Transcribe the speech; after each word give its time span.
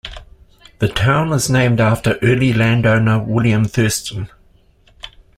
The 0.79 0.87
town 0.87 1.31
is 1.31 1.47
named 1.47 1.79
after 1.79 2.17
early 2.23 2.53
landowner 2.53 3.19
William 3.21 3.65
Thurston. 3.65 4.31